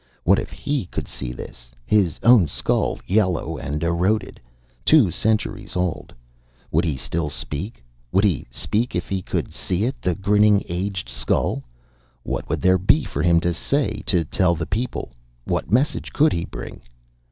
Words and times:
What 0.23 0.39
if 0.39 0.49
he 0.49 0.87
could 0.87 1.07
see 1.07 1.31
this, 1.31 1.69
his 1.85 2.19
own 2.23 2.47
skull, 2.47 2.99
yellow 3.05 3.59
and 3.59 3.83
eroded? 3.83 4.39
Two 4.83 5.11
centuries 5.11 5.75
old. 5.75 6.11
Would 6.71 6.85
he 6.85 6.97
still 6.97 7.29
speak? 7.29 7.83
Would 8.11 8.23
he 8.23 8.47
speak, 8.49 8.95
if 8.95 9.07
he 9.09 9.21
could 9.21 9.53
see 9.53 9.83
it, 9.83 10.01
the 10.01 10.15
grinning, 10.15 10.63
aged 10.67 11.07
skull? 11.07 11.61
What 12.23 12.49
would 12.49 12.63
there 12.63 12.79
be 12.79 13.03
for 13.03 13.21
him 13.21 13.39
to 13.41 13.53
say, 13.53 14.01
to 14.07 14.25
tell 14.25 14.55
the 14.55 14.65
people? 14.65 15.13
What 15.45 15.71
message 15.71 16.11
could 16.13 16.33
he 16.33 16.45
bring? 16.45 16.81